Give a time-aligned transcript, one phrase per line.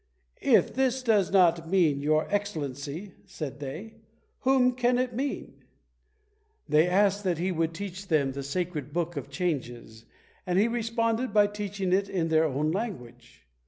[0.41, 3.97] "If this does not mean your Excellency," said they,
[4.39, 5.63] "whom can it mean?"
[6.67, 10.05] They asked that he would teach them the sacred Book of Changes,
[10.47, 13.45] and he responded by teaching it in their own language.